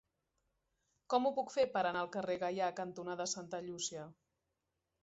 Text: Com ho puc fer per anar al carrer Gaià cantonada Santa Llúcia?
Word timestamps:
Com 1.13 1.27
ho 1.27 1.33
puc 1.35 1.53
fer 1.57 1.67
per 1.75 1.83
anar 1.91 2.01
al 2.07 2.11
carrer 2.17 2.39
Gaià 2.45 2.71
cantonada 2.81 3.31
Santa 3.37 3.65
Llúcia? 3.69 4.09